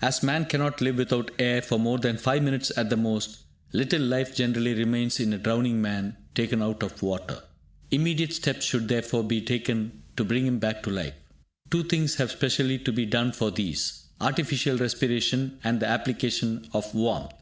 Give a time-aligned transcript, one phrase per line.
[0.00, 3.40] As man cannot live without air for more than 5 minutes at the most,
[3.74, 7.42] little life generally remains in a drowning man taken out of water.
[7.90, 11.12] Immediate steps should, therefore, be taken to bring him back to life.
[11.70, 16.94] Two things have specially to be done for these, artificial respiration, and the application of
[16.94, 17.32] warmth.